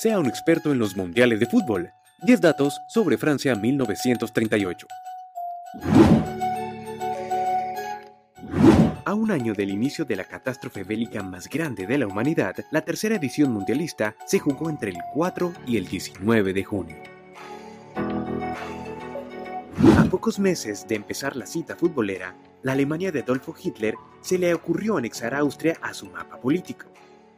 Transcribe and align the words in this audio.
Sea 0.00 0.18
un 0.18 0.24
experto 0.24 0.72
en 0.72 0.78
los 0.78 0.96
mundiales 0.96 1.40
de 1.40 1.44
fútbol. 1.44 1.92
10 2.22 2.40
datos 2.40 2.80
sobre 2.88 3.18
Francia 3.18 3.54
1938. 3.54 4.86
A 9.04 9.12
un 9.12 9.30
año 9.30 9.52
del 9.52 9.68
inicio 9.68 10.06
de 10.06 10.16
la 10.16 10.24
catástrofe 10.24 10.84
bélica 10.84 11.22
más 11.22 11.50
grande 11.50 11.86
de 11.86 11.98
la 11.98 12.06
humanidad, 12.06 12.56
la 12.70 12.80
tercera 12.80 13.16
edición 13.16 13.52
mundialista 13.52 14.16
se 14.24 14.38
jugó 14.38 14.70
entre 14.70 14.92
el 14.92 14.96
4 15.12 15.52
y 15.66 15.76
el 15.76 15.86
19 15.86 16.54
de 16.54 16.64
junio. 16.64 16.96
A 19.98 20.04
pocos 20.04 20.38
meses 20.38 20.88
de 20.88 20.94
empezar 20.94 21.36
la 21.36 21.44
cita 21.44 21.76
futbolera, 21.76 22.34
la 22.62 22.72
Alemania 22.72 23.12
de 23.12 23.20
Adolfo 23.20 23.54
Hitler 23.62 23.96
se 24.22 24.38
le 24.38 24.54
ocurrió 24.54 24.96
anexar 24.96 25.34
a 25.34 25.40
Austria 25.40 25.76
a 25.82 25.92
su 25.92 26.06
mapa 26.06 26.40
político, 26.40 26.86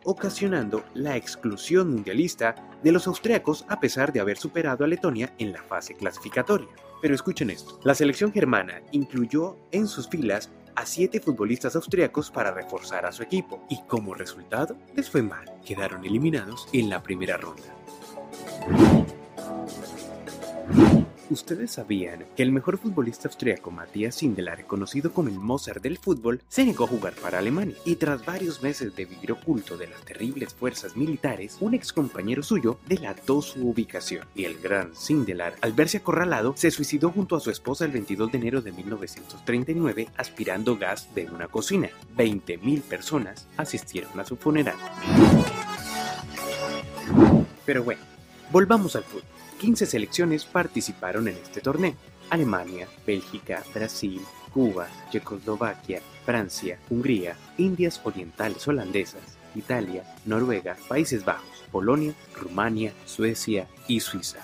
ocasionando 0.05 0.85
la 0.95 1.17
exclusión 1.17 1.91
mundialista 1.91 2.55
de 2.83 2.93
los 2.93 3.07
austriacos 3.07 3.65
a 3.69 3.81
pesar 3.81 4.13
de 4.13 4.21
haber 4.21 4.37
superado 4.37 4.85
a 4.85 4.89
Letonia 4.89 5.33
en 5.39 5.53
la 5.53 5.63
fase 5.63 5.95
clasificatoria. 5.95 6.69
Pero 7.01 7.15
escuchen 7.15 7.51
esto, 7.51 7.81
la 7.85 7.95
selección 7.95 8.33
germana 8.33 8.83
incluyó 8.93 9.57
en 9.73 9.87
sus 9.87 10.09
filas 10.09 10.51
a 10.75 10.87
siete 10.87 11.21
futbolistas 11.21 11.77
austriacos 11.77 12.31
para 12.31 12.51
reforzar 12.51 13.05
a 13.07 13.13
su 13.13 13.23
equipo, 13.23 13.65
y 13.69 13.81
como 13.87 14.15
resultado 14.15 14.77
les 14.95 15.11
fue 15.11 15.23
mal, 15.23 15.45
quedaron 15.65 16.05
eliminados 16.05 16.69
en 16.73 16.89
la 16.89 17.03
primera 17.03 17.37
ronda. 17.37 17.75
¿Ustedes 21.33 21.71
sabían 21.71 22.27
que 22.37 22.43
el 22.43 22.53
mejor 22.53 22.77
futbolista 22.77 23.27
austriaco 23.27 23.71
Matthias 23.71 24.17
Sindelar, 24.17 24.67
conocido 24.67 25.15
como 25.15 25.31
el 25.31 25.37
Mozart 25.37 25.83
del 25.83 25.97
fútbol, 25.97 26.43
se 26.47 26.63
negó 26.63 26.85
a 26.85 26.89
jugar 26.89 27.15
para 27.15 27.39
Alemania? 27.39 27.75
Y 27.87 27.97
tras 27.97 28.27
varios 28.27 28.63
meses 28.63 28.95
de 28.95 29.07
vivir 29.07 29.33
oculto 29.33 29.79
de 29.79 29.87
las 29.87 30.03
terribles 30.03 30.53
fuerzas 30.53 30.95
militares, 30.95 31.57
un 31.61 31.73
ex 31.73 31.91
compañero 31.95 32.43
suyo 32.43 32.79
delató 32.87 33.41
su 33.41 33.67
ubicación. 33.67 34.27
Y 34.35 34.45
el 34.45 34.59
gran 34.59 34.95
Sindelar, 34.95 35.55
al 35.63 35.73
verse 35.73 35.97
acorralado, 35.97 36.53
se 36.55 36.71
suicidó 36.71 37.11
junto 37.11 37.35
a 37.35 37.41
su 37.41 37.51
esposa 37.51 37.87
el 37.87 37.93
22 37.93 38.31
de 38.31 38.37
enero 38.37 38.61
de 38.61 38.73
1939 38.73 40.09
aspirando 40.19 40.77
gas 40.77 41.15
de 41.15 41.31
una 41.31 41.49
cocina. 41.49 41.89
20.000 42.15 42.83
personas 42.83 43.49
asistieron 43.57 44.21
a 44.21 44.27
su 44.27 44.37
funeral. 44.37 44.77
Pero 47.65 47.85
bueno, 47.85 48.03
volvamos 48.51 48.97
al 48.97 49.05
fútbol. 49.05 49.42
15 49.63 49.87
selecciones 49.87 50.45
participaron 50.45 51.29
en 51.29 51.37
este 51.37 51.61
torneo. 51.61 51.95
Alemania, 52.31 52.89
Bélgica, 53.07 53.63
Brasil, 53.73 54.21
Cuba, 54.53 54.89
Checoslovaquia, 55.13 56.01
Francia, 56.27 56.81
Hungría, 56.91 57.37
Indias 57.59 58.01
Orientales 58.03 58.67
Holandesas, 58.67 59.39
Italia, 59.55 60.03
Noruega, 60.27 60.77
Países 60.89 61.25
Bajos, 61.25 61.63
Polonia, 61.71 62.13
Rumania, 62.35 62.93
Suecia 63.07 63.69
y 63.87 64.01
Suiza. 64.01 64.41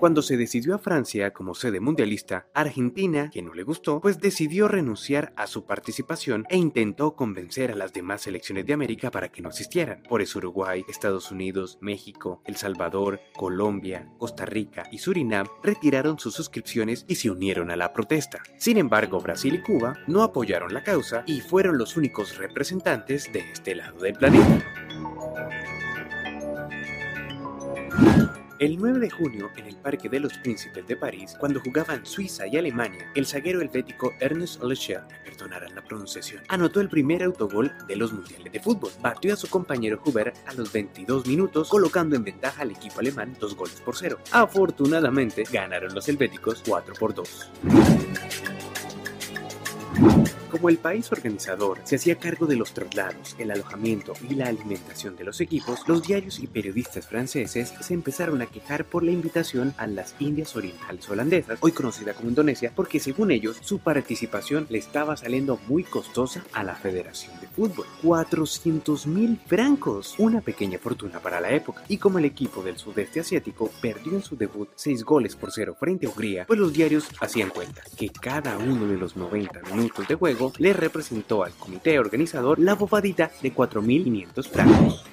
Cuando 0.00 0.22
se 0.22 0.38
decidió 0.38 0.74
a 0.74 0.78
Francia 0.78 1.34
como 1.34 1.54
sede 1.54 1.78
mundialista, 1.78 2.46
Argentina, 2.54 3.28
que 3.30 3.42
no 3.42 3.52
le 3.52 3.64
gustó, 3.64 4.00
pues 4.00 4.18
decidió 4.18 4.66
renunciar 4.66 5.34
a 5.36 5.46
su 5.46 5.66
participación 5.66 6.46
e 6.48 6.56
intentó 6.56 7.14
convencer 7.14 7.70
a 7.70 7.76
las 7.76 7.92
demás 7.92 8.22
selecciones 8.22 8.64
de 8.64 8.72
América 8.72 9.10
para 9.10 9.28
que 9.28 9.42
no 9.42 9.50
asistieran. 9.50 10.02
Por 10.08 10.22
eso 10.22 10.38
Uruguay, 10.38 10.86
Estados 10.88 11.30
Unidos, 11.30 11.76
México, 11.82 12.40
El 12.46 12.56
Salvador, 12.56 13.20
Colombia, 13.36 14.10
Costa 14.16 14.46
Rica 14.46 14.84
y 14.90 14.96
Surinam 14.96 15.46
retiraron 15.62 16.18
sus 16.18 16.32
suscripciones 16.32 17.04
y 17.06 17.16
se 17.16 17.30
unieron 17.30 17.70
a 17.70 17.76
la 17.76 17.92
protesta. 17.92 18.42
Sin 18.56 18.78
embargo, 18.78 19.20
Brasil 19.20 19.56
y 19.56 19.60
Cuba 19.60 19.98
no 20.06 20.22
apoyaron 20.22 20.72
la 20.72 20.82
causa 20.82 21.24
y 21.26 21.42
fueron 21.42 21.76
los 21.76 21.98
únicos 21.98 22.38
representantes 22.38 23.30
de 23.34 23.40
este 23.40 23.74
lado 23.74 23.98
del 23.98 24.14
planeta. 24.14 24.79
El 28.60 28.76
9 28.76 28.98
de 28.98 29.08
junio, 29.08 29.50
en 29.56 29.64
el 29.64 29.76
Parque 29.76 30.10
de 30.10 30.20
los 30.20 30.36
Príncipes 30.36 30.86
de 30.86 30.94
París, 30.94 31.34
cuando 31.40 31.60
jugaban 31.60 32.04
Suiza 32.04 32.46
y 32.46 32.58
Alemania, 32.58 33.10
el 33.14 33.24
zaguero 33.24 33.62
helvético 33.62 34.12
Ernest 34.20 34.62
Lecher, 34.62 35.00
perdonarán 35.24 35.74
la 35.74 35.82
pronunciación, 35.82 36.42
anotó 36.46 36.82
el 36.82 36.90
primer 36.90 37.22
autogol 37.22 37.72
de 37.88 37.96
los 37.96 38.12
mundiales 38.12 38.52
de 38.52 38.60
fútbol. 38.60 38.90
Batió 39.00 39.32
a 39.32 39.36
su 39.36 39.48
compañero 39.48 40.02
Huber 40.04 40.34
a 40.46 40.52
los 40.52 40.70
22 40.70 41.26
minutos, 41.26 41.70
colocando 41.70 42.16
en 42.16 42.24
ventaja 42.24 42.60
al 42.60 42.72
equipo 42.72 43.00
alemán 43.00 43.34
dos 43.40 43.56
goles 43.56 43.80
por 43.80 43.96
cero. 43.96 44.18
Afortunadamente, 44.30 45.44
ganaron 45.50 45.94
los 45.94 46.06
helvéticos 46.06 46.62
4 46.66 46.94
por 47.00 47.14
2. 47.14 47.50
Como 50.50 50.68
el 50.68 50.78
país 50.78 51.12
organizador 51.12 51.78
se 51.84 51.96
hacía 51.96 52.18
cargo 52.18 52.46
de 52.46 52.56
los 52.56 52.74
traslados, 52.74 53.36
el 53.38 53.52
alojamiento 53.52 54.14
y 54.28 54.34
la 54.34 54.48
alimentación 54.48 55.14
de 55.14 55.22
los 55.24 55.40
equipos, 55.40 55.80
los 55.86 56.02
diarios 56.02 56.40
y 56.40 56.48
periodistas 56.48 57.06
franceses 57.06 57.72
se 57.80 57.94
empezaron 57.94 58.42
a 58.42 58.46
quejar 58.46 58.84
por 58.84 59.04
la 59.04 59.12
invitación 59.12 59.72
a 59.76 59.86
las 59.86 60.16
Indias 60.18 60.56
Orientales 60.56 61.08
Holandesas, 61.08 61.58
hoy 61.60 61.70
conocida 61.70 62.14
como 62.14 62.30
Indonesia, 62.30 62.72
porque 62.74 62.98
según 62.98 63.30
ellos 63.30 63.58
su 63.60 63.78
participación 63.78 64.66
le 64.70 64.78
estaba 64.78 65.16
saliendo 65.16 65.60
muy 65.68 65.84
costosa 65.84 66.44
a 66.52 66.64
la 66.64 66.74
Federación 66.74 67.38
de 67.40 67.46
Fútbol. 67.46 67.86
400 68.02 69.06
mil 69.06 69.38
francos, 69.46 70.16
una 70.18 70.40
pequeña 70.40 70.78
fortuna 70.78 71.20
para 71.20 71.40
la 71.40 71.50
época. 71.52 71.84
Y 71.88 71.98
como 71.98 72.18
el 72.18 72.24
equipo 72.24 72.62
del 72.62 72.76
sudeste 72.76 73.20
asiático 73.20 73.70
perdió 73.80 74.14
en 74.14 74.22
su 74.22 74.36
debut 74.36 74.68
6 74.74 75.04
goles 75.04 75.36
por 75.36 75.52
0 75.52 75.76
frente 75.78 76.06
a 76.06 76.10
Hungría, 76.10 76.46
pues 76.46 76.58
los 76.58 76.72
diarios 76.72 77.08
hacían 77.20 77.50
cuenta 77.50 77.82
que 77.96 78.08
cada 78.08 78.58
uno 78.58 78.86
de 78.88 78.96
los 78.96 79.16
90 79.16 79.60
minutos 79.72 80.08
de 80.08 80.14
juego 80.16 80.39
le 80.58 80.72
representó 80.72 81.44
al 81.44 81.52
comité 81.52 81.98
organizador 81.98 82.58
la 82.58 82.74
bobadita 82.74 83.30
de 83.42 83.54
4.500 83.54 84.48
francos. 84.48 85.09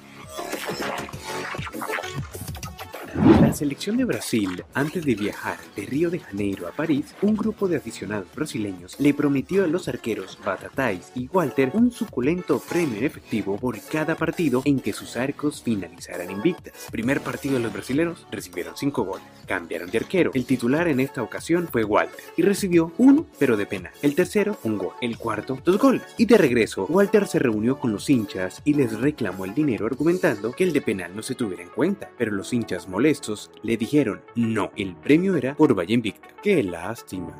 Selección 3.58 3.96
de 3.96 4.04
Brasil, 4.04 4.62
antes 4.72 5.04
de 5.04 5.16
viajar 5.16 5.58
de 5.74 5.84
Río 5.84 6.10
de 6.10 6.20
Janeiro 6.20 6.68
a 6.68 6.70
París, 6.70 7.06
un 7.22 7.36
grupo 7.36 7.66
de 7.66 7.76
aficionados 7.76 8.28
brasileños 8.32 8.94
le 9.00 9.12
prometió 9.12 9.64
a 9.64 9.66
los 9.66 9.88
arqueros 9.88 10.38
Batatais 10.44 11.10
y 11.16 11.26
Walter 11.32 11.72
un 11.74 11.90
suculento 11.90 12.60
premio 12.60 12.98
en 12.98 13.04
efectivo 13.04 13.58
por 13.58 13.76
cada 13.80 14.14
partido 14.14 14.62
en 14.64 14.78
que 14.78 14.92
sus 14.92 15.16
arcos 15.16 15.60
finalizaran 15.60 16.30
invictas. 16.30 16.86
Primer 16.92 17.20
partido 17.20 17.54
de 17.54 17.60
los 17.62 17.72
brasileños 17.72 18.24
recibieron 18.30 18.76
5 18.76 19.04
goles, 19.04 19.26
cambiaron 19.44 19.90
de 19.90 19.98
arquero. 19.98 20.30
El 20.34 20.44
titular 20.44 20.86
en 20.86 21.00
esta 21.00 21.24
ocasión 21.24 21.66
fue 21.66 21.82
Walter 21.82 22.20
y 22.36 22.42
recibió 22.42 22.92
uno, 22.96 23.26
pero 23.40 23.56
de 23.56 23.66
pena. 23.66 23.90
El 24.02 24.14
tercero, 24.14 24.56
un 24.62 24.78
gol. 24.78 24.92
El 25.00 25.18
cuarto, 25.18 25.58
dos 25.64 25.78
goles. 25.78 26.02
Y 26.16 26.26
de 26.26 26.38
regreso, 26.38 26.86
Walter 26.88 27.26
se 27.26 27.40
reunió 27.40 27.76
con 27.80 27.90
los 27.90 28.08
hinchas 28.08 28.62
y 28.64 28.74
les 28.74 29.00
reclamó 29.00 29.46
el 29.46 29.54
dinero 29.54 29.86
argumentando 29.86 30.52
que 30.52 30.62
el 30.62 30.72
de 30.72 30.80
penal 30.80 31.16
no 31.16 31.24
se 31.24 31.34
tuviera 31.34 31.64
en 31.64 31.70
cuenta. 31.70 32.08
Pero 32.16 32.30
los 32.30 32.52
hinchas 32.52 32.88
molestos 32.88 33.47
le 33.62 33.76
dijeron 33.76 34.22
no, 34.34 34.70
el 34.76 34.94
premio 34.94 35.36
era 35.36 35.54
por 35.54 35.76
Valle 35.76 35.94
Invicta. 35.94 36.28
¡Qué 36.42 36.62
lástima! 36.62 37.34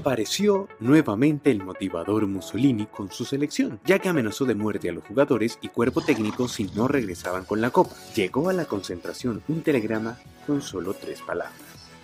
Apareció 0.00 0.68
nuevamente 0.78 1.50
el 1.50 1.62
motivador 1.62 2.26
Mussolini 2.26 2.86
con 2.86 3.12
su 3.12 3.26
selección, 3.26 3.80
ya 3.84 3.98
que 3.98 4.08
amenazó 4.08 4.46
de 4.46 4.54
muerte 4.54 4.88
a 4.88 4.92
los 4.92 5.04
jugadores 5.04 5.58
y 5.60 5.68
cuerpo 5.68 6.00
técnico 6.00 6.48
si 6.48 6.64
no 6.74 6.88
regresaban 6.88 7.44
con 7.44 7.60
la 7.60 7.70
copa. 7.70 7.94
Llegó 8.14 8.48
a 8.48 8.54
la 8.54 8.64
concentración 8.64 9.42
un 9.48 9.62
telegrama 9.62 10.18
con 10.46 10.62
solo 10.62 10.94
tres 10.94 11.20
palabras, 11.20 11.60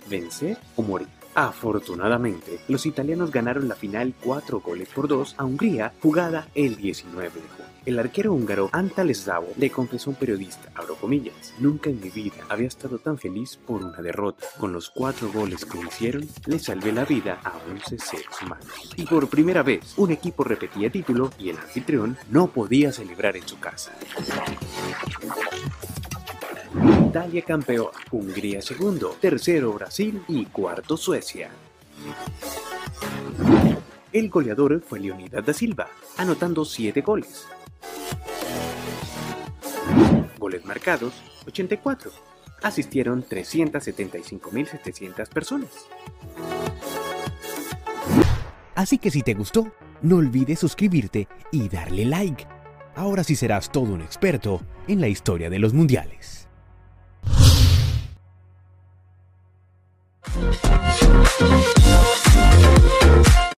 vencer 0.07 0.59
o 0.75 0.83
morir. 0.83 1.07
Afortunadamente, 1.33 2.59
los 2.67 2.85
italianos 2.85 3.31
ganaron 3.31 3.67
la 3.67 3.75
final 3.75 4.13
4 4.23 4.59
goles 4.59 4.89
por 4.89 5.07
2 5.07 5.35
a 5.37 5.45
Hungría, 5.45 5.93
jugada 6.01 6.47
el 6.53 6.75
19 6.77 7.29
de 7.29 7.47
junio. 7.47 7.66
El 7.87 7.99
arquero 7.99 8.33
húngaro 8.33 8.69
Antal 8.73 9.15
Szabo 9.15 9.47
le 9.55 9.69
confesó 9.69 10.09
a 10.09 10.11
un 10.11 10.19
periodista, 10.19 10.69
abro 10.75 10.95
comillas, 10.95 11.53
nunca 11.57 11.89
en 11.89 12.01
mi 12.01 12.09
vida 12.09 12.35
había 12.49 12.67
estado 12.67 12.99
tan 12.99 13.17
feliz 13.17 13.55
por 13.55 13.81
una 13.81 14.01
derrota. 14.01 14.45
Con 14.59 14.73
los 14.73 14.89
cuatro 14.89 15.31
goles 15.31 15.63
que 15.63 15.79
hicieron, 15.79 16.27
le 16.47 16.59
salvé 16.59 16.91
la 16.91 17.05
vida 17.05 17.39
a 17.45 17.53
11 17.71 17.97
seres 17.97 18.41
humanos. 18.43 18.67
Y 18.97 19.05
por 19.05 19.29
primera 19.29 19.63
vez, 19.63 19.93
un 19.95 20.11
equipo 20.11 20.43
repetía 20.43 20.89
título 20.89 21.31
y 21.39 21.47
el 21.47 21.57
anfitrión 21.59 22.17
no 22.29 22.47
podía 22.47 22.91
celebrar 22.91 23.37
en 23.37 23.47
su 23.47 23.57
casa. 23.57 23.93
Italia 27.07 27.41
campeón, 27.43 27.91
Hungría 28.11 28.61
segundo, 28.61 29.15
tercero 29.21 29.71
Brasil 29.71 30.23
y 30.27 30.43
cuarto 30.47 30.97
Suecia. 30.97 31.51
El 34.11 34.29
goleador 34.29 34.81
fue 34.81 34.99
Leonidas 34.99 35.45
da 35.45 35.53
Silva, 35.53 35.87
anotando 36.17 36.65
7 36.65 36.99
goles. 36.99 37.47
Goles 40.37 40.65
marcados, 40.65 41.13
84. 41.45 42.11
Asistieron 42.61 43.23
375.700 43.23 45.29
personas. 45.29 45.69
Así 48.75 48.97
que 48.97 49.11
si 49.11 49.23
te 49.23 49.33
gustó, 49.33 49.71
no 50.01 50.17
olvides 50.17 50.59
suscribirte 50.59 51.29
y 51.51 51.69
darle 51.69 52.03
like. 52.05 52.45
Ahora 52.95 53.23
sí 53.23 53.35
serás 53.35 53.71
todo 53.71 53.93
un 53.93 54.01
experto 54.01 54.61
en 54.87 55.01
la 55.01 55.07
historia 55.07 55.49
de 55.49 55.59
los 55.59 55.73
mundiales. 55.73 56.47